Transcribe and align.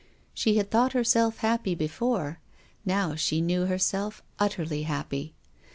She 0.33 0.57
had 0.57 0.71
thought 0.71 0.93
herself 0.93 1.37
happy 1.37 1.75
before, 1.75 2.39
now 2.85 3.13
she 3.13 3.39
knew 3.39 3.67
herself 3.67 4.23
utterly 4.39 4.81
happy. 4.81 5.35